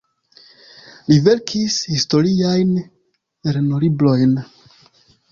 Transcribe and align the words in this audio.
Li 1.09 1.17
verkis 1.25 1.75
historiajn 1.89 2.71
lernolibrojn. 3.49 4.33